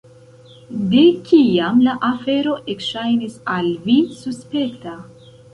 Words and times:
De 0.93 1.01
kiam 1.27 1.83
la 1.89 1.93
afero 2.09 2.57
ekŝajnis 2.77 3.39
al 3.59 3.71
vi 3.87 3.99
suspekta? 4.25 4.99